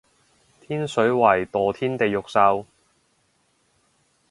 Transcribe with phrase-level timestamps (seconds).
[0.61, 2.65] 天水圍墮天地獄獸